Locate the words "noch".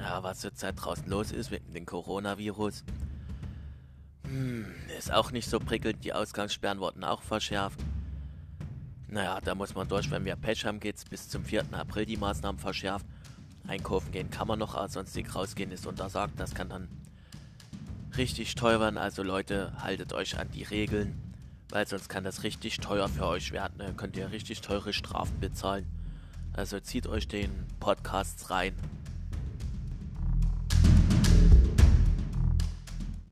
14.58-14.74